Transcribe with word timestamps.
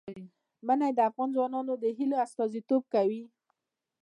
منی 0.67 0.91
د 0.97 0.99
افغان 1.09 1.29
ځوانانو 1.35 1.73
د 1.83 1.85
هیلو 1.97 2.15
استازیتوب 2.25 2.83
کوي. 2.93 3.23